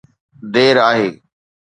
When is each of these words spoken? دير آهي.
دير 0.53 0.77
آهي. 0.89 1.09